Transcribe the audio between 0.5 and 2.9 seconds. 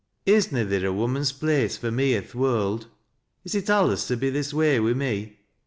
na theer a woman's place fur me i' th' world?